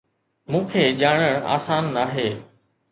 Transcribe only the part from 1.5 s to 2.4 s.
آسان ناهي